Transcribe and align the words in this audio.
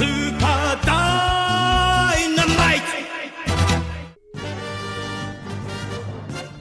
Super 0.00 0.80
Dynamite! 2.16 3.06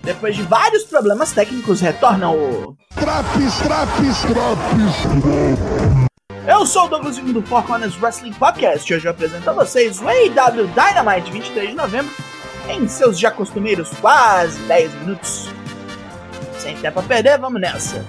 Depois 0.04 0.35
de 0.35 0.43
vários 0.43 0.83
problemas 0.83 1.31
técnicos, 1.31 1.79
retorna 1.79 2.29
o. 2.31 2.75
Traps, 2.96 3.60
traps, 3.60 4.23
traps. 4.23 5.05
Eu 6.46 6.65
sou 6.65 6.83
o 6.83 6.88
Douglas 6.89 7.17
do 7.17 7.41
Four 7.44 7.63
Corners 7.63 7.96
Wrestling 8.02 8.33
Podcast 8.33 8.92
e 8.92 8.96
hoje 8.97 9.07
eu 9.07 9.12
apresento 9.12 9.49
a 9.49 9.53
vocês 9.53 10.01
o 10.01 10.10
AEW 10.10 10.67
Dynamite 10.67 11.31
23 11.31 11.69
de 11.69 11.76
novembro 11.76 12.13
em 12.67 12.90
seus 12.90 13.17
já 13.17 13.31
costumeiros 13.31 13.90
quase 14.01 14.60
10 14.63 14.94
minutos. 14.96 15.47
Sem 16.58 16.76
tempo 16.76 16.99
a 16.99 17.03
perder, 17.03 17.40
vamos 17.40 17.62
nessa. 17.62 18.05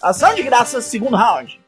Ação 0.00 0.34
de 0.34 0.42
graça, 0.42 0.80
segundo 0.80 1.16
round. 1.16 1.60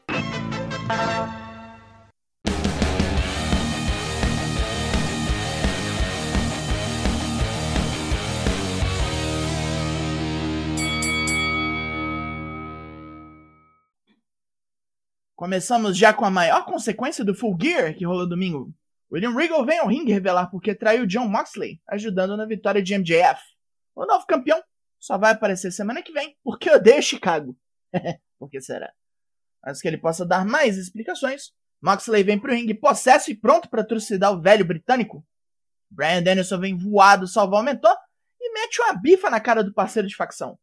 Começamos 15.43 15.97
já 15.97 16.13
com 16.13 16.23
a 16.23 16.31
maior 16.31 16.63
consequência 16.63 17.21
do 17.21 17.35
Full 17.35 17.57
Gear 17.61 17.93
que 17.95 18.05
rolou 18.05 18.25
domingo. 18.25 18.73
William 19.11 19.35
Regal 19.35 19.65
vem 19.65 19.77
ao 19.77 19.89
ringue 19.89 20.13
revelar 20.13 20.47
porque 20.47 20.73
traiu 20.73 21.05
John 21.05 21.27
Moxley, 21.27 21.81
ajudando 21.89 22.37
na 22.37 22.45
vitória 22.45 22.81
de 22.81 22.97
MJF. 22.97 23.41
O 23.93 24.05
novo 24.05 24.25
campeão 24.25 24.63
só 24.97 25.17
vai 25.17 25.33
aparecer 25.33 25.69
semana 25.73 26.01
que 26.01 26.13
vem 26.13 26.37
porque 26.45 26.71
odeia 26.71 27.01
Chicago. 27.01 27.57
Por 28.39 28.49
que 28.49 28.61
será? 28.61 28.89
Antes 29.67 29.81
que 29.81 29.87
ele 29.89 29.97
possa 29.97 30.25
dar 30.25 30.45
mais 30.45 30.77
explicações, 30.77 31.51
Moxley 31.81 32.23
vem 32.23 32.39
pro 32.39 32.53
ringue 32.53 32.73
possesso 32.73 33.29
e 33.29 33.35
pronto 33.35 33.69
para 33.69 33.83
trucidar 33.83 34.31
o 34.31 34.41
velho 34.41 34.63
britânico. 34.63 35.27
Brian 35.91 36.23
Danielson 36.23 36.57
vem 36.57 36.77
voado 36.77 37.27
salvar 37.27 37.59
o 37.59 37.65
mentor 37.65 37.97
e 38.39 38.53
mete 38.53 38.81
uma 38.81 38.93
bifa 38.93 39.29
na 39.29 39.41
cara 39.41 39.61
do 39.61 39.73
parceiro 39.73 40.07
de 40.07 40.15
facção. 40.15 40.57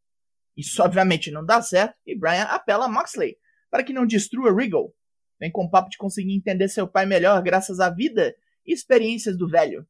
Isso 0.57 0.83
obviamente 0.83 1.31
não 1.31 1.45
dá 1.45 1.61
certo 1.61 1.95
e 2.07 2.19
Brian 2.19 2.45
apela 2.45 2.87
a 2.87 2.89
Moxley 2.89 3.37
para 3.71 3.85
que 3.85 3.93
não 3.93 4.07
destrua 4.07 4.55
Regal. 4.55 4.95
Vem 5.39 5.51
com 5.51 5.65
o 5.65 5.71
papo 5.71 5.89
de 5.89 5.97
conseguir 5.97 6.35
entender 6.35 6.69
seu 6.69 6.87
pai 6.87 7.07
melhor 7.07 7.43
graças 7.43 7.81
à 7.81 7.89
vida 7.89 8.35
e 8.67 8.73
experiências 8.73 9.37
do 9.37 9.49
velho. 9.49 9.87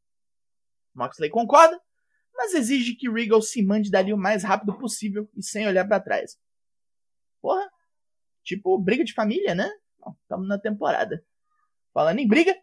Moxley 0.95 1.31
concorda, 1.31 1.81
mas 2.35 2.55
exige 2.55 2.95
que 2.95 3.11
Regal 3.11 3.43
se 3.43 3.63
mande 3.63 3.91
dali 3.91 4.13
o 4.13 4.19
mais 4.19 4.45
rápido 4.45 4.77
possível 4.79 5.29
e 5.37 5.43
sem 5.43 5.67
olhar 5.67 5.87
para 5.87 6.01
trás. 6.01 6.39
Porra, 7.41 7.69
tipo 8.45 8.79
briga 8.79 9.03
de 9.03 9.13
família, 9.13 9.55
né? 9.55 9.71
Estamos 10.23 10.47
na 10.47 10.59
temporada. 10.59 11.25
Falando 11.93 12.21
em 12.21 12.29
briga, 12.29 12.57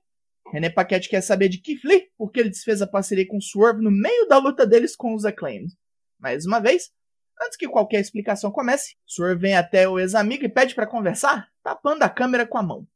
René 0.52 0.70
Paquette 0.70 1.10
quer 1.10 1.22
saber 1.22 1.50
de 1.50 1.60
Keith 1.60 1.84
Lee 1.84 2.10
porque 2.18 2.40
ele 2.40 2.50
desfez 2.50 2.82
a 2.82 2.88
parceria 2.88 3.28
com 3.28 3.42
Swerve 3.42 3.82
no 3.82 3.92
meio 3.92 4.28
da 4.28 4.38
luta 4.38 4.66
deles 4.66 4.96
com 4.96 5.14
os 5.14 5.26
Acclaimed. 5.26 5.74
Mais 6.18 6.46
uma 6.46 6.60
vez, 6.60 6.92
Antes 7.42 7.58
que 7.58 7.68
qualquer 7.68 8.00
explicação 8.00 8.52
comece, 8.52 8.96
Swerve 9.06 9.42
vem 9.42 9.56
até 9.56 9.88
o 9.88 10.00
ex-amigo 10.00 10.44
e 10.44 10.50
pede 10.50 10.74
para 10.74 10.88
conversar, 10.88 11.50
tapando 11.64 12.04
a 12.04 12.10
câmera 12.10 12.48
com 12.48 12.58
a 12.58 12.64
mão. 12.64 12.88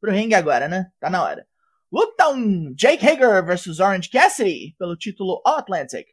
Pro 0.00 0.12
ringue 0.12 0.34
agora, 0.34 0.68
né? 0.68 0.90
Tá 1.00 1.10
na 1.10 1.22
hora. 1.22 1.46
Luta 1.92 2.28
1: 2.28 2.74
Jake 2.74 3.06
Hager 3.06 3.44
vs 3.44 3.80
Orange 3.80 4.08
Cassidy 4.08 4.74
pelo 4.78 4.96
título 4.96 5.42
All 5.44 5.58
Atlantic. 5.58 6.06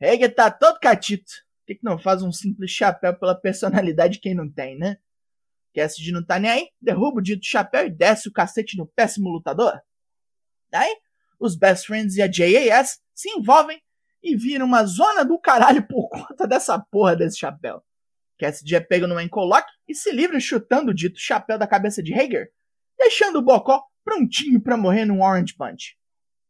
Hager 0.00 0.34
tá 0.34 0.50
todo 0.50 0.78
catito. 0.78 1.32
Por 1.60 1.66
que, 1.66 1.74
que 1.76 1.84
não 1.84 1.98
faz 1.98 2.22
um 2.22 2.30
simples 2.30 2.70
chapéu 2.70 3.14
pela 3.18 3.34
personalidade 3.34 4.14
de 4.14 4.20
quem 4.20 4.34
não 4.34 4.50
tem, 4.50 4.78
né? 4.78 4.98
Cassidy 5.74 6.12
não 6.12 6.24
tá 6.24 6.38
nem 6.38 6.50
aí, 6.50 6.68
derruba 6.80 7.18
o 7.18 7.22
dito 7.22 7.44
chapéu 7.44 7.86
e 7.86 7.90
desce 7.90 8.28
o 8.28 8.32
cacete 8.32 8.76
no 8.76 8.86
péssimo 8.86 9.28
lutador. 9.28 9.80
Daí, 10.70 10.96
os 11.38 11.56
Best 11.56 11.86
Friends 11.86 12.16
e 12.16 12.22
a 12.22 12.30
JAS 12.30 13.00
se 13.14 13.30
envolvem 13.30 13.80
e 14.22 14.36
vira 14.36 14.64
uma 14.64 14.84
zona 14.84 15.24
do 15.24 15.38
caralho 15.38 15.86
por 15.86 16.08
conta 16.10 16.46
dessa 16.46 16.78
porra 16.78 17.16
desse 17.16 17.38
chapéu. 17.38 17.82
Cassidy 18.38 18.76
é 18.76 18.80
pego 18.80 19.06
no 19.06 19.20
encoloque 19.20 19.70
e 19.86 19.94
se 19.94 20.12
livra 20.12 20.38
chutando 20.38 20.90
o 20.90 20.94
dito 20.94 21.18
chapéu 21.18 21.58
da 21.58 21.66
cabeça 21.66 22.02
de 22.02 22.14
Hager, 22.14 22.50
deixando 22.96 23.38
o 23.38 23.42
Bocó 23.42 23.82
prontinho 24.04 24.60
para 24.60 24.76
morrer 24.76 25.04
num 25.04 25.22
Orange 25.22 25.54
Punch. 25.54 25.96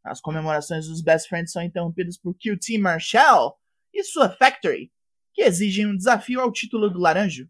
As 0.05 0.21
comemorações 0.21 0.87
dos 0.87 1.03
Best 1.03 1.29
Friends 1.29 1.53
são 1.53 1.63
interrompidas 1.63 2.19
por 2.19 2.35
QT 2.35 2.79
Marshall 2.79 3.59
e 3.93 4.05
sua 4.05 4.29
Factory, 4.31 4.93
que 5.35 5.43
exigem 5.43 5.87
um 5.87 5.97
desafio 5.97 6.41
ao 6.41 6.53
título 6.53 6.91
do 6.91 6.99
Laranjo. 6.99 7.49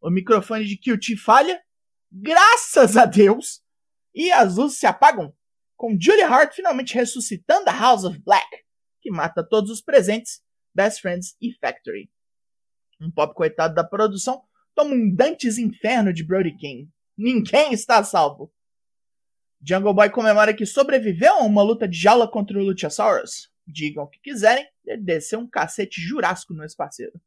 O 0.00 0.10
microfone 0.10 0.64
de 0.64 0.76
QT 0.76 1.16
falha, 1.16 1.60
graças 2.10 2.96
a 2.96 3.04
Deus, 3.04 3.62
e 4.14 4.30
as 4.30 4.56
luzes 4.56 4.78
se 4.78 4.86
apagam, 4.86 5.34
com 5.76 5.96
Julia 6.00 6.28
Hart 6.28 6.54
finalmente 6.54 6.94
ressuscitando 6.94 7.68
a 7.68 7.72
House 7.72 8.04
of 8.04 8.18
Black 8.20 8.63
que 9.04 9.10
mata 9.10 9.46
todos 9.46 9.70
os 9.70 9.82
presentes, 9.82 10.42
Best 10.74 11.02
Friends 11.02 11.36
e 11.38 11.52
Factory. 11.52 12.10
Um 12.98 13.10
pop 13.10 13.34
coitado 13.34 13.74
da 13.74 13.84
produção 13.84 14.42
toma 14.74 14.94
um 14.94 15.14
Dantes 15.14 15.58
inferno 15.58 16.10
de 16.10 16.24
Brody 16.24 16.56
King. 16.56 16.90
Ninguém 17.14 17.74
está 17.74 18.02
salvo. 18.02 18.50
Jungle 19.62 19.92
Boy 19.92 20.08
comemora 20.08 20.54
que 20.54 20.64
sobreviveu 20.64 21.34
a 21.34 21.42
uma 21.42 21.62
luta 21.62 21.86
de 21.86 21.98
jaula 21.98 22.26
contra 22.26 22.58
o 22.58 22.62
Luchasaurus. 22.64 23.50
Digam 23.66 24.04
o 24.04 24.08
que 24.08 24.20
quiserem, 24.20 24.66
ele 24.86 25.02
desceu 25.02 25.38
um 25.38 25.48
cacete 25.48 26.00
jurássico 26.00 26.54
no 26.54 26.62
ex-parceiro. 26.62 27.20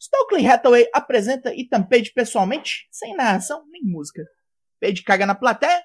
Stokely 0.00 0.46
Hathaway 0.46 0.88
apresenta 0.92 1.54
Ethan 1.54 1.82
Page 1.82 2.12
pessoalmente, 2.12 2.86
sem 2.92 3.16
narração 3.16 3.64
nem 3.70 3.82
música. 3.82 4.24
Page 4.80 5.02
caga 5.02 5.26
na 5.26 5.34
plateia 5.34 5.82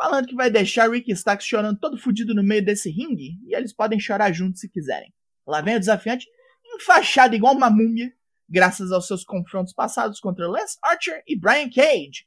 falando 0.00 0.26
que 0.26 0.34
vai 0.34 0.50
deixar 0.50 0.90
Rick 0.90 1.12
Starks 1.12 1.46
chorando 1.46 1.78
todo 1.78 1.98
fudido 1.98 2.34
no 2.34 2.42
meio 2.42 2.64
desse 2.64 2.88
ringue 2.90 3.38
e 3.44 3.54
eles 3.54 3.70
podem 3.70 4.00
chorar 4.00 4.32
juntos 4.32 4.60
se 4.60 4.68
quiserem. 4.70 5.12
Lá 5.46 5.60
vem 5.60 5.76
o 5.76 5.78
desafiante, 5.78 6.26
enfaixado 6.74 7.34
igual 7.34 7.54
uma 7.54 7.68
múmia, 7.68 8.10
graças 8.48 8.92
aos 8.92 9.06
seus 9.06 9.24
confrontos 9.24 9.74
passados 9.74 10.18
contra 10.18 10.48
Lance 10.48 10.78
Archer 10.82 11.22
e 11.26 11.38
Brian 11.38 11.68
Cage. 11.68 12.26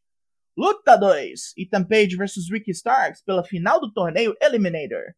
Luta 0.55 0.95
2: 0.95 1.53
Ethan 1.57 1.83
Page 1.83 2.15
vs 2.15 2.51
Ricky 2.51 2.69
Starks 2.69 3.23
pela 3.23 3.43
final 3.43 3.81
do 3.81 3.91
torneio 3.91 4.37
Eliminator. 4.39 5.15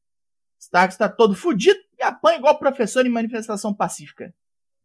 Starks 0.57 0.95
está 0.95 1.09
todo 1.09 1.35
fudido 1.35 1.79
e 1.99 2.03
apanha 2.03 2.37
igual 2.37 2.57
professor 2.57 3.05
em 3.05 3.09
manifestação 3.09 3.73
pacífica. 3.73 4.33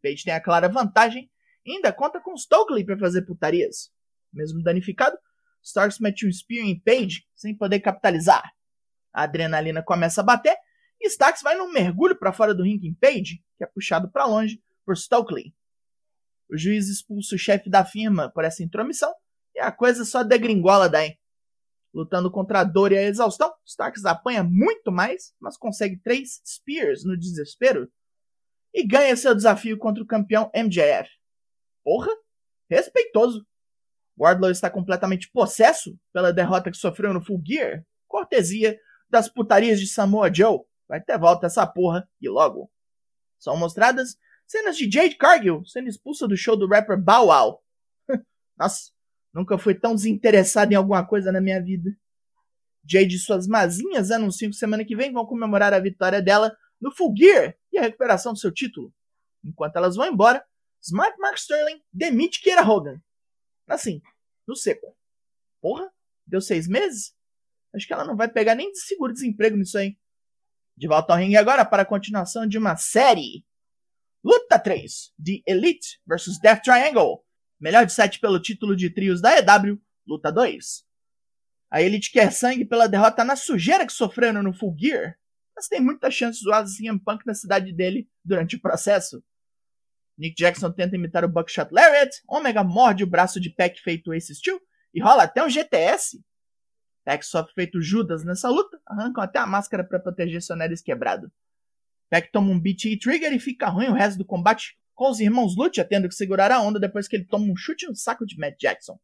Page 0.02 0.24
tem 0.24 0.34
a 0.34 0.40
clara 0.40 0.68
vantagem 0.68 1.30
e 1.64 1.76
ainda 1.76 1.92
conta 1.92 2.20
com 2.20 2.36
Stokely 2.36 2.84
para 2.84 2.98
fazer 2.98 3.22
putarias. 3.22 3.92
Mesmo 4.32 4.60
danificado, 4.60 5.16
Starks 5.62 5.98
mete 5.98 6.26
um 6.26 6.32
spear 6.32 6.66
em 6.66 6.78
Page 6.78 7.26
sem 7.34 7.56
poder 7.56 7.80
capitalizar. 7.80 8.52
A 9.12 9.24
adrenalina 9.24 9.82
começa 9.82 10.20
a 10.20 10.24
bater 10.24 10.56
e 11.00 11.06
Starks 11.08 11.42
vai 11.42 11.56
num 11.56 11.72
mergulho 11.72 12.16
para 12.18 12.32
fora 12.32 12.54
do 12.54 12.62
ringue 12.62 12.88
em 12.88 12.94
Page, 12.94 13.42
que 13.56 13.64
é 13.64 13.66
puxado 13.66 14.10
para 14.10 14.26
longe 14.26 14.62
por 14.84 14.96
Stokely. 14.96 15.54
O 16.50 16.56
juiz 16.56 16.88
expulsa 16.88 17.34
o 17.34 17.38
chefe 17.38 17.70
da 17.70 17.84
firma 17.84 18.30
por 18.30 18.44
essa 18.44 18.62
intromissão 18.62 19.12
e 19.54 19.60
a 19.60 19.70
coisa 19.70 20.04
só 20.04 20.22
degringola 20.22 20.88
daí. 20.88 21.16
Lutando 21.92 22.30
contra 22.30 22.60
a 22.60 22.64
dor 22.64 22.92
e 22.92 22.98
a 22.98 23.02
exaustão, 23.02 23.52
Starks 23.66 24.04
apanha 24.04 24.44
muito 24.44 24.92
mais, 24.92 25.34
mas 25.40 25.56
consegue 25.56 25.98
três 25.98 26.40
Spears 26.46 27.04
no 27.04 27.16
desespero 27.16 27.90
e 28.72 28.86
ganha 28.86 29.16
seu 29.16 29.34
desafio 29.34 29.76
contra 29.76 30.02
o 30.02 30.06
campeão 30.06 30.50
MJF. 30.54 31.10
Porra, 31.82 32.10
respeitoso. 32.68 33.44
Wardlow 34.20 34.50
está 34.50 34.68
completamente 34.68 35.30
possesso 35.32 35.98
pela 36.12 36.32
derrota 36.32 36.70
que 36.70 36.76
sofreu 36.76 37.14
no 37.14 37.24
Full 37.24 37.42
Gear, 37.44 37.82
cortesia 38.06 38.78
das 39.08 39.28
putarias 39.28 39.80
de 39.80 39.86
Samoa 39.86 40.32
Joe. 40.32 40.60
Vai 40.86 41.00
ter 41.00 41.18
volta 41.18 41.46
essa 41.46 41.66
porra 41.66 42.06
e 42.20 42.28
logo. 42.28 42.70
São 43.38 43.56
mostradas 43.56 44.18
cenas 44.46 44.76
de 44.76 44.90
Jade 44.90 45.16
Cargill 45.16 45.64
sendo 45.64 45.88
expulsa 45.88 46.28
do 46.28 46.36
show 46.36 46.54
do 46.54 46.68
rapper 46.68 47.00
Bow 47.00 47.28
Wow. 47.28 47.62
Nossa, 48.58 48.90
nunca 49.32 49.56
fui 49.56 49.74
tão 49.74 49.94
desinteressado 49.94 50.72
em 50.72 50.76
alguma 50.76 51.06
coisa 51.06 51.32
na 51.32 51.40
minha 51.40 51.62
vida. 51.62 51.90
Jade 52.86 53.16
e 53.16 53.18
suas 53.18 53.46
mazinhas 53.46 54.10
anunciam 54.10 54.50
que 54.50 54.56
semana 54.56 54.84
que 54.84 54.96
vem 54.96 55.12
vão 55.12 55.24
comemorar 55.24 55.72
a 55.72 55.78
vitória 55.78 56.20
dela 56.20 56.54
no 56.78 56.94
Full 56.94 57.14
Gear 57.16 57.54
e 57.72 57.78
a 57.78 57.82
recuperação 57.82 58.34
do 58.34 58.38
seu 58.38 58.52
título. 58.52 58.92
Enquanto 59.42 59.76
elas 59.76 59.96
vão 59.96 60.06
embora, 60.06 60.44
Smart 60.82 61.16
Mark 61.18 61.38
Sterling 61.38 61.80
demite 61.92 62.40
Kiera 62.42 62.62
Hogan 62.68 63.00
Assim, 63.70 64.02
no 64.50 64.56
seco. 64.56 64.94
Porra, 65.60 65.90
deu 66.26 66.40
seis 66.40 66.68
meses? 66.68 67.14
Acho 67.74 67.86
que 67.86 67.92
ela 67.92 68.04
não 68.04 68.16
vai 68.16 68.28
pegar 68.28 68.54
nem 68.54 68.70
de 68.70 68.80
seguro-desemprego 68.80 69.56
nisso 69.56 69.78
aí. 69.78 69.96
De 70.76 70.88
volta 70.88 71.12
ao 71.12 71.18
ringue 71.18 71.36
agora 71.36 71.64
para 71.64 71.82
a 71.82 71.86
continuação 71.86 72.46
de 72.46 72.58
uma 72.58 72.76
série. 72.76 73.44
Luta 74.22 74.58
3: 74.58 75.14
The 75.24 75.42
Elite 75.46 76.00
vs 76.06 76.38
Death 76.40 76.62
Triangle. 76.62 77.24
Melhor 77.58 77.86
de 77.86 77.92
7 77.92 78.18
pelo 78.18 78.40
título 78.40 78.74
de 78.74 78.90
trios 78.90 79.20
da 79.20 79.38
EW. 79.38 79.80
Luta 80.06 80.32
2. 80.32 80.84
A 81.70 81.80
Elite 81.80 82.10
quer 82.10 82.32
sangue 82.32 82.64
pela 82.64 82.88
derrota 82.88 83.24
na 83.24 83.36
sujeira 83.36 83.86
que 83.86 83.92
sofreram 83.92 84.42
no 84.42 84.52
Full 84.52 84.74
Gear, 84.76 85.16
mas 85.54 85.68
tem 85.68 85.80
muita 85.80 86.10
chance 86.10 86.38
de 86.38 86.44
zoar 86.44 86.64
CM 86.66 86.98
Punk 86.98 87.24
na 87.24 87.34
cidade 87.34 87.72
dele 87.72 88.08
durante 88.24 88.56
o 88.56 88.60
processo. 88.60 89.22
Nick 90.20 90.36
Jackson 90.36 90.70
tenta 90.70 90.96
imitar 90.96 91.24
o 91.24 91.28
Buckshot 91.28 91.72
Lariat, 91.72 92.10
Omega 92.28 92.62
morde 92.62 93.02
o 93.02 93.06
braço 93.06 93.40
de 93.40 93.48
Peck 93.48 93.80
feito 93.80 94.12
Ace 94.12 94.34
Steel 94.34 94.60
e 94.92 95.00
rola 95.00 95.22
até 95.22 95.42
um 95.42 95.48
GTS. 95.48 96.22
Peck 97.06 97.24
sofre 97.24 97.54
feito 97.54 97.80
Judas 97.80 98.22
nessa 98.22 98.50
luta, 98.50 98.78
arrancam 98.86 99.24
até 99.24 99.38
a 99.38 99.46
máscara 99.46 99.82
para 99.82 99.98
proteger 99.98 100.42
seu 100.42 100.54
nariz 100.54 100.82
quebrado. 100.82 101.32
Peck 102.10 102.30
toma 102.30 102.50
um 102.50 102.60
beat 102.60 102.84
e 102.84 102.98
trigger 102.98 103.32
e 103.32 103.38
fica 103.38 103.70
ruim 103.70 103.86
o 103.86 103.94
resto 103.94 104.18
do 104.18 104.24
combate, 104.26 104.76
com 104.94 105.08
os 105.08 105.20
irmãos 105.20 105.56
Lucha 105.56 105.86
tendo 105.86 106.06
que 106.06 106.14
segurar 106.14 106.52
a 106.52 106.60
onda 106.60 106.78
depois 106.78 107.08
que 107.08 107.16
ele 107.16 107.24
toma 107.24 107.50
um 107.50 107.56
chute 107.56 107.86
no 107.86 107.96
saco 107.96 108.26
de 108.26 108.36
Matt 108.38 108.60
Jackson. 108.60 109.00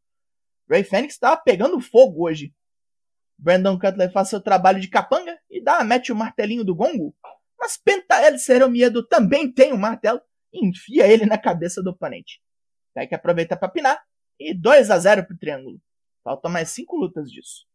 Ray 0.68 0.84
Fênix 0.84 1.14
estava 1.14 1.38
pegando 1.38 1.80
fogo 1.80 2.28
hoje. 2.28 2.54
Brandon 3.38 3.78
Cutler 3.78 4.12
faz 4.12 4.28
seu 4.28 4.40
trabalho 4.40 4.80
de 4.80 4.88
capanga 4.88 5.38
e 5.48 5.64
dá 5.64 5.78
a 5.78 5.84
Matt 5.84 6.10
o 6.10 6.14
martelinho 6.14 6.62
do 6.62 6.74
gongo, 6.74 7.16
mas 7.58 7.78
Penta 7.78 8.20
El 8.20 8.38
Seromiedo 8.38 9.02
também 9.02 9.50
tem 9.50 9.72
um 9.72 9.78
martelo 9.78 10.20
enfia 10.62 11.06
ele 11.06 11.26
na 11.26 11.38
cabeça 11.38 11.82
do 11.82 11.90
oponente. 11.90 12.40
Peck 12.94 13.14
aproveita 13.14 13.56
para 13.56 13.68
pinar 13.68 14.02
e 14.38 14.54
2 14.54 14.90
a 14.90 14.98
0 14.98 15.26
pro 15.26 15.36
Triângulo. 15.36 15.80
Faltam 16.24 16.50
mais 16.50 16.70
5 16.70 16.96
lutas 16.96 17.30
disso. 17.30 17.66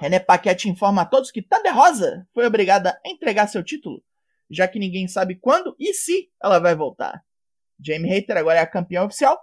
René 0.00 0.20
Paquette 0.20 0.68
informa 0.68 1.02
a 1.02 1.06
todos 1.06 1.30
que 1.30 1.42
Thunder 1.42 1.74
Rosa 1.74 2.26
foi 2.34 2.46
obrigada 2.46 3.00
a 3.04 3.08
entregar 3.08 3.48
seu 3.48 3.62
título, 3.64 4.02
já 4.50 4.68
que 4.68 4.78
ninguém 4.78 5.08
sabe 5.08 5.36
quando 5.36 5.74
e 5.78 5.94
se 5.94 6.30
ela 6.42 6.58
vai 6.58 6.74
voltar. 6.74 7.22
Jamie 7.84 8.10
Hater 8.10 8.36
agora 8.36 8.58
é 8.58 8.62
a 8.62 8.66
campeã 8.66 9.04
oficial 9.04 9.40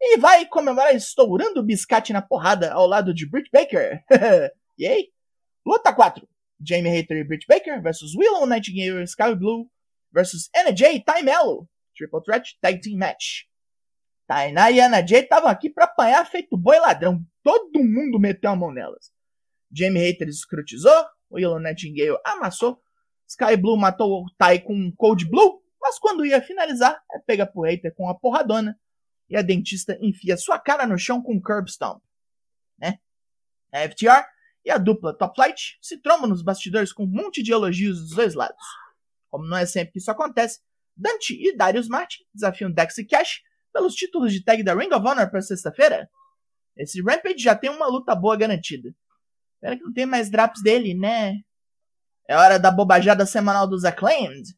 e 0.00 0.16
vai 0.16 0.46
comemorar 0.46 0.94
estourando 0.94 1.60
o 1.60 1.64
biscate 1.64 2.12
na 2.12 2.22
porrada 2.22 2.72
ao 2.72 2.86
lado 2.86 3.12
de 3.12 3.28
Britt 3.28 3.50
Baker. 3.52 4.02
Yay! 4.78 5.08
Luta 5.66 5.92
4. 5.92 6.26
Jamie 6.64 6.90
Hater 6.90 7.18
e 7.18 7.24
Britt 7.24 7.46
Baker 7.48 7.82
versus 7.82 8.14
Willow 8.14 8.46
Nightingale 8.46 9.02
e 9.02 9.04
Sky 9.04 9.34
Blue 9.34 9.68
versus 10.12 10.48
NJ 10.54 10.96
e 10.96 11.04
Ty 11.04 11.22
Mello. 11.22 11.68
Triple 11.98 12.22
Threat 12.22 12.56
Tag 12.60 12.80
Team 12.80 12.96
Match. 12.96 13.48
Tainá 14.26 14.70
e 14.70 14.78
Ana 14.78 15.04
Jay 15.04 15.22
estavam 15.22 15.50
aqui 15.50 15.68
para 15.68 15.84
apanhar 15.84 16.24
feito 16.26 16.56
boi 16.56 16.78
ladrão. 16.78 17.24
Todo 17.42 17.82
mundo 17.82 18.20
meteu 18.20 18.50
a 18.50 18.56
mão 18.56 18.70
nelas. 18.70 19.10
Jamie 19.72 20.02
Hater 20.02 20.28
escrotizou, 20.28 21.04
Willow 21.30 21.58
Nightingale 21.58 22.18
amassou, 22.24 22.80
Sky 23.26 23.56
Blue 23.56 23.76
matou 23.76 24.24
o 24.24 24.30
Tai 24.38 24.58
com 24.60 24.74
um 24.74 24.92
Cold 24.96 25.28
Blue, 25.28 25.62
mas 25.80 25.98
quando 25.98 26.24
ia 26.24 26.40
finalizar, 26.40 27.02
é 27.12 27.18
pega 27.18 27.46
por 27.46 27.66
Hater 27.66 27.94
com 27.94 28.08
a 28.08 28.14
porradona 28.14 28.78
e 29.28 29.36
a 29.36 29.42
dentista 29.42 29.98
enfia 30.00 30.36
sua 30.36 30.58
cara 30.58 30.86
no 30.86 30.98
chão 30.98 31.22
com 31.22 31.34
um 31.34 31.40
Curb 31.40 31.70
Stomp. 31.70 32.02
Né? 32.78 32.98
A 33.72 33.88
FTR 33.88 34.24
e 34.64 34.70
a 34.70 34.78
dupla 34.78 35.16
Top 35.16 35.34
Flight 35.34 35.78
se 35.80 35.98
trombam 35.98 36.28
nos 36.28 36.42
bastidores 36.42 36.92
com 36.92 37.04
um 37.04 37.08
monte 37.08 37.42
de 37.42 37.52
elogios 37.52 38.00
dos 38.00 38.10
dois 38.10 38.34
lados. 38.34 38.62
Como 39.30 39.46
não 39.46 39.56
é 39.56 39.66
sempre 39.66 39.92
que 39.92 39.98
isso 39.98 40.10
acontece, 40.10 40.60
Dante 40.98 41.34
e 41.34 41.56
Darius 41.56 41.88
Martin 41.88 42.24
desafiam 42.34 42.70
Dex 42.70 42.98
e 42.98 43.04
Cash 43.04 43.42
pelos 43.72 43.94
títulos 43.94 44.32
de 44.32 44.42
tag 44.42 44.62
da 44.62 44.74
Ring 44.74 44.92
of 44.92 45.06
Honor 45.06 45.30
para 45.30 45.40
sexta-feira? 45.40 46.10
Esse 46.76 47.00
Rampage 47.00 47.38
já 47.38 47.54
tem 47.54 47.70
uma 47.70 47.86
luta 47.86 48.14
boa 48.14 48.36
garantida. 48.36 48.94
Pena 49.60 49.76
que 49.76 49.82
não 49.82 49.92
tem 49.92 50.06
mais 50.06 50.30
drops 50.30 50.62
dele, 50.62 50.94
né? 50.94 51.40
É 52.28 52.36
hora 52.36 52.58
da 52.58 52.70
bobajada 52.70 53.24
semanal 53.24 53.68
dos 53.68 53.84
Acclaimed. 53.84 54.48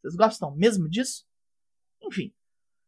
Vocês 0.00 0.14
gostam 0.14 0.54
mesmo 0.54 0.88
disso? 0.88 1.24
Enfim, 2.02 2.34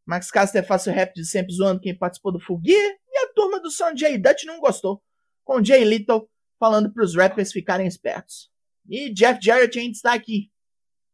Max 0.06 0.30
Caster 0.30 0.66
faz 0.66 0.82
seu 0.82 0.92
rap 0.92 1.14
de 1.14 1.24
sempre 1.24 1.54
zoando 1.54 1.80
quem 1.80 1.96
participou 1.96 2.32
do 2.32 2.40
Full 2.40 2.60
Gear 2.64 2.96
e 3.08 3.18
a 3.18 3.32
turma 3.32 3.60
do 3.60 3.70
Jay 3.96 4.18
Dutch 4.18 4.44
não 4.44 4.60
gostou, 4.60 5.02
com 5.44 5.64
Jay 5.64 5.84
Little 5.84 6.28
falando 6.58 6.92
para 6.92 7.04
os 7.04 7.14
rappers 7.14 7.52
ficarem 7.52 7.86
espertos. 7.86 8.50
E 8.88 9.12
Jeff 9.12 9.38
Jarrett 9.42 9.78
ainda 9.78 9.92
está 9.92 10.12
aqui. 10.14 10.50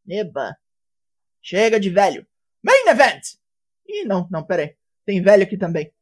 Eba. 0.08 0.56
Chega 1.42 1.80
de 1.80 1.90
velho. 1.90 2.26
Main 2.62 2.88
Event! 2.88 3.22
Ih, 3.86 4.04
não, 4.04 4.28
não, 4.30 4.44
pera 4.44 4.62
aí. 4.62 4.76
Tem 5.04 5.22
velho 5.22 5.42
aqui 5.42 5.56
também. 5.56 5.92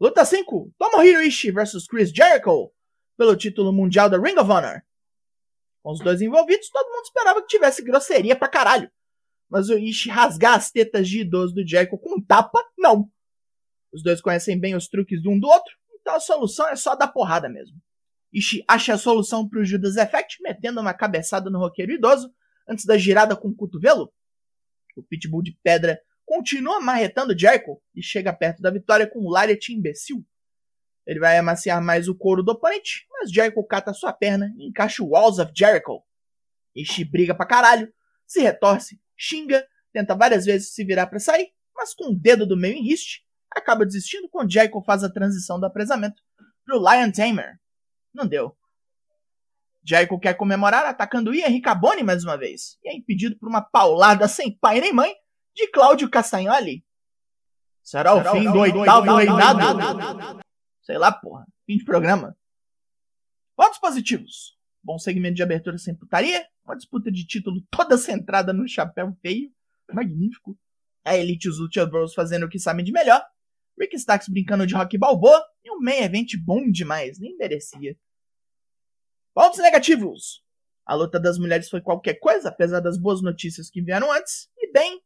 Luta 0.00 0.24
5: 0.24 0.72
Tomohiro 0.78 1.22
Ishii 1.22 1.52
vs 1.52 1.86
Chris 1.86 2.10
Jericho 2.10 2.72
pelo 3.16 3.36
título 3.36 3.72
mundial 3.72 4.08
da 4.08 4.16
Ring 4.18 4.38
of 4.38 4.50
Honor. 4.50 4.82
Com 5.82 5.92
os 5.92 6.00
dois 6.00 6.22
envolvidos, 6.22 6.70
todo 6.70 6.90
mundo 6.90 7.04
esperava 7.04 7.42
que 7.42 7.48
tivesse 7.48 7.82
grosseria 7.82 8.34
pra 8.34 8.48
caralho. 8.48 8.90
Mas 9.48 9.68
o 9.68 9.76
Ishii 9.76 10.10
rasgar 10.10 10.54
as 10.54 10.70
tetas 10.70 11.08
de 11.08 11.20
idoso 11.20 11.54
do 11.54 11.66
Jericho 11.66 11.98
com 11.98 12.16
um 12.16 12.22
tapa, 12.22 12.64
não. 12.78 13.10
Os 13.92 14.02
dois 14.02 14.20
conhecem 14.20 14.58
bem 14.58 14.74
os 14.74 14.88
truques 14.88 15.20
de 15.20 15.28
um 15.28 15.38
do 15.38 15.48
outro, 15.48 15.74
então 16.00 16.14
a 16.14 16.20
solução 16.20 16.68
é 16.68 16.76
só 16.76 16.94
dar 16.94 17.08
porrada 17.08 17.48
mesmo. 17.48 17.76
Ishii 18.32 18.64
acha 18.66 18.94
a 18.94 18.98
solução 18.98 19.46
pro 19.48 19.64
Judas 19.64 19.96
Effect, 19.96 20.40
metendo 20.42 20.80
uma 20.80 20.94
cabeçada 20.94 21.50
no 21.50 21.58
roqueiro 21.58 21.92
idoso 21.92 22.32
antes 22.68 22.84
da 22.84 22.96
girada 22.96 23.36
com 23.36 23.48
o 23.48 23.54
cotovelo. 23.54 24.12
O 25.00 25.02
Pitbull 25.02 25.42
de 25.42 25.58
pedra 25.62 26.00
continua 26.24 26.80
marretando 26.80 27.36
Jericho 27.36 27.82
e 27.94 28.02
chega 28.02 28.32
perto 28.32 28.62
da 28.62 28.70
vitória 28.70 29.06
com 29.06 29.18
um 29.18 29.30
Lariat 29.30 29.72
imbecil. 29.72 30.24
Ele 31.06 31.18
vai 31.18 31.36
amaciar 31.38 31.82
mais 31.82 32.06
o 32.06 32.14
couro 32.14 32.42
do 32.42 32.52
oponente, 32.52 33.06
mas 33.10 33.32
Jericho 33.32 33.64
cata 33.64 33.92
sua 33.92 34.12
perna 34.12 34.54
e 34.56 34.68
encaixa 34.68 35.02
o 35.02 35.08
Walls 35.08 35.38
of 35.38 35.52
Jericho. 35.54 36.02
Ishii 36.76 37.04
briga 37.04 37.34
pra 37.34 37.46
caralho, 37.46 37.92
se 38.26 38.40
retorce, 38.40 39.00
xinga, 39.16 39.66
tenta 39.92 40.14
várias 40.14 40.44
vezes 40.44 40.72
se 40.72 40.84
virar 40.84 41.06
para 41.06 41.18
sair, 41.18 41.48
mas 41.74 41.94
com 41.94 42.12
o 42.12 42.16
dedo 42.16 42.46
do 42.46 42.56
meio 42.56 42.76
em 42.76 42.84
riste, 42.84 43.24
acaba 43.50 43.84
desistindo 43.84 44.28
quando 44.28 44.52
Jericho 44.52 44.82
faz 44.82 45.02
a 45.02 45.10
transição 45.10 45.58
do 45.58 45.66
apresamento 45.66 46.22
pro 46.64 46.78
Lion 46.78 47.10
Tamer. 47.10 47.58
Não 48.14 48.26
deu. 48.26 48.56
Jericho 49.82 50.18
quer 50.18 50.34
comemorar 50.34 50.84
atacando 50.84 51.34
Ian 51.34 51.48
Riccaboni 51.48 52.02
mais 52.02 52.24
uma 52.24 52.36
vez, 52.36 52.78
e 52.84 52.88
é 52.88 52.96
impedido 52.96 53.36
por 53.38 53.48
uma 53.48 53.62
paulada 53.62 54.28
sem 54.28 54.56
pai 54.58 54.80
nem 54.80 54.92
mãe 54.92 55.14
de 55.54 55.68
Cláudio 55.68 56.08
Castagnoli? 56.08 56.84
Será, 57.82 58.14
Será 58.14 58.32
o 58.32 58.36
fim 58.36 58.44
do 58.44 58.58
oitavo 58.58 59.16
reinado? 59.16 60.40
Sei 60.82 60.98
lá, 60.98 61.10
porra. 61.10 61.46
Fim 61.66 61.76
de 61.76 61.84
programa. 61.84 62.36
Pontos 63.56 63.78
positivos. 63.78 64.56
Bom 64.82 64.98
segmento 64.98 65.36
de 65.36 65.42
abertura 65.42 65.78
sem 65.78 65.94
putaria. 65.94 66.46
Uma 66.64 66.76
disputa 66.76 67.10
de 67.10 67.26
título 67.26 67.60
toda 67.70 67.98
centrada 67.98 68.52
no 68.52 68.68
chapéu 68.68 69.12
feio. 69.20 69.50
Magnífico. 69.92 70.58
A 71.04 71.16
Elite 71.16 71.46
e 71.46 71.50
os 71.50 71.58
Lucha 71.58 71.86
Bros 71.86 72.14
fazendo 72.14 72.46
o 72.46 72.48
que 72.48 72.58
sabem 72.58 72.84
de 72.84 72.92
melhor. 72.92 73.24
Rick 73.78 73.96
Stacks 73.96 74.28
brincando 74.28 74.66
de 74.66 74.74
rock 74.74 74.96
balboa. 74.96 75.42
E 75.64 75.70
um 75.70 75.80
main 75.80 76.02
event 76.02 76.28
bom 76.44 76.70
demais. 76.70 77.18
Nem 77.18 77.36
merecia. 77.36 77.96
Pontos 79.40 79.60
negativos. 79.60 80.44
A 80.84 80.94
luta 80.94 81.18
das 81.18 81.38
mulheres 81.38 81.70
foi 81.70 81.80
qualquer 81.80 82.18
coisa, 82.18 82.50
apesar 82.50 82.78
das 82.78 82.98
boas 82.98 83.22
notícias 83.22 83.70
que 83.70 83.80
vieram 83.80 84.12
antes. 84.12 84.50
E 84.54 84.70
bem, 84.70 85.00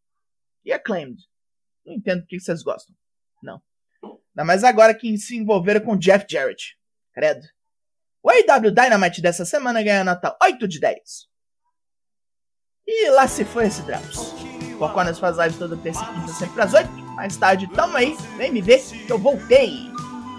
e 0.65 0.73
Acclaimed. 0.73 1.23
Não 1.87 1.95
entendo 1.95 2.23
por 2.23 2.27
que 2.31 2.41
vocês 2.41 2.61
gostam. 2.61 2.97
Não. 3.41 3.63
Ainda 4.03 4.45
mais 4.45 4.65
agora 4.65 4.93
que 4.93 5.17
se 5.19 5.37
envolveram 5.37 5.83
com 5.83 5.97
Jeff 5.97 6.27
Jarrett. 6.29 6.77
Credo. 7.13 7.47
O 8.25 8.29
AW 8.29 8.73
Dynamite 8.73 9.23
dessa 9.23 9.45
semana 9.45 9.85
ganha 9.85 10.03
nota 10.03 10.37
8 10.43 10.67
de 10.67 10.81
10. 10.81 11.29
E 12.89 13.11
lá 13.11 13.29
se 13.29 13.45
foi 13.45 13.67
esse 13.67 13.83
Drops. 13.83 14.33
Foconas 14.81 15.21
faz 15.21 15.37
live 15.37 15.57
toda 15.57 15.77
terça 15.77 16.03
e 16.03 16.13
quinta, 16.13 16.33
sempre 16.33 16.61
às 16.61 16.75
8. 16.75 16.91
Mais 17.15 17.37
tarde, 17.37 17.73
tamo 17.73 17.97
aí, 17.97 18.17
vem 18.37 18.51
me 18.51 18.61
ver 18.61 18.83
que 18.83 19.13
eu 19.13 19.19
voltei. 19.19 19.95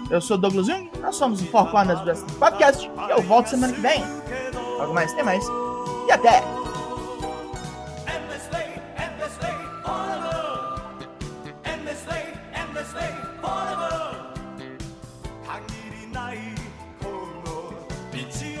Eu 0.08 0.20
sou 0.20 0.38
Douglas 0.38 0.66
Jung, 0.66 0.90
nós 1.00 1.16
somos 1.16 1.42
o 1.42 1.46
Four 1.46 1.70
Corners 1.70 2.00
Wrestling 2.02 2.38
Podcast 2.38 2.88
e 2.88 3.10
eu 3.10 3.22
volto 3.22 3.48
semana 3.48 3.72
que 3.72 3.80
vem. 3.80 4.02
Algo 4.80 4.94
mais, 4.94 5.12
tem 5.12 5.24
mais. 5.24 5.44
E 6.06 6.12
até! 6.12 6.42
Forever. 18.26 18.55